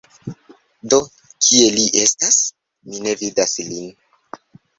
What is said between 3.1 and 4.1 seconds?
vidas lin?